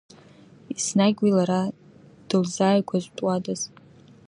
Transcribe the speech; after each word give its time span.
Еснагь 0.73 1.21
уи 1.23 1.31
лара 1.37 1.61
дылзааигәазтәуадаз. 2.27 3.61